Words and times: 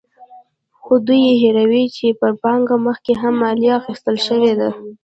خو 0.79 0.93
دوی 1.07 1.23
هېروي 1.41 1.85
چې 1.95 2.05
پر 2.19 2.31
پانګه 2.41 2.75
مخکې 2.87 3.13
هم 3.21 3.33
مالیه 3.41 3.73
اخیستل 3.79 4.17
شوې 4.27 4.53
ده. 4.59 4.69